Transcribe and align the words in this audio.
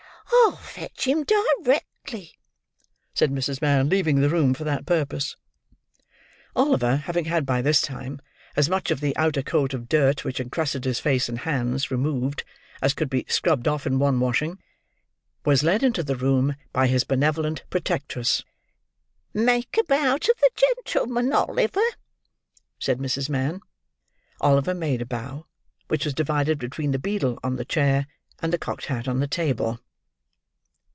"I'll 0.43 0.55
fetch 0.55 1.05
him 1.05 1.25
directly," 1.25 2.39
said 3.13 3.31
Mrs. 3.31 3.61
Mann, 3.61 3.89
leaving 3.89 4.21
the 4.21 4.29
room 4.29 4.53
for 4.53 4.63
that 4.63 4.85
purpose. 4.85 5.35
Oliver, 6.55 6.95
having 6.97 7.25
had 7.25 7.45
by 7.45 7.61
this 7.61 7.81
time 7.81 8.21
as 8.55 8.69
much 8.69 8.89
of 8.91 9.01
the 9.01 9.15
outer 9.17 9.43
coat 9.43 9.73
of 9.73 9.89
dirt 9.89 10.23
which 10.23 10.39
encrusted 10.39 10.85
his 10.85 11.01
face 11.01 11.27
and 11.27 11.39
hands, 11.39 11.91
removed, 11.91 12.43
as 12.81 12.93
could 12.93 13.09
be 13.09 13.25
scrubbed 13.27 13.67
off 13.67 13.85
in 13.85 13.99
one 13.99 14.17
washing, 14.19 14.57
was 15.45 15.63
led 15.63 15.83
into 15.83 16.01
the 16.03 16.15
room 16.15 16.55
by 16.71 16.87
his 16.87 17.03
benevolent 17.03 17.63
protectress. 17.69 18.43
"Make 19.33 19.77
a 19.77 19.83
bow 19.83 20.17
to 20.17 20.35
the 20.39 20.49
gentleman, 20.55 21.33
Oliver," 21.33 21.81
said 22.79 22.99
Mrs. 22.99 23.29
Mann. 23.29 23.59
Oliver 24.39 24.73
made 24.73 25.01
a 25.01 25.05
bow, 25.07 25.45
which 25.89 26.05
was 26.05 26.13
divided 26.13 26.57
between 26.57 26.91
the 26.91 26.99
beadle 26.99 27.37
on 27.43 27.57
the 27.57 27.65
chair, 27.65 28.07
and 28.41 28.51
the 28.53 28.57
cocked 28.59 28.85
hat 28.85 29.07
on 29.09 29.19
the 29.19 29.27
table. 29.27 29.79